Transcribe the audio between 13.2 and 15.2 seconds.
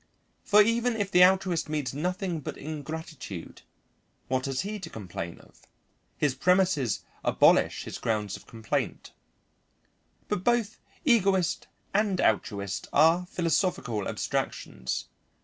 philosophical abstractions.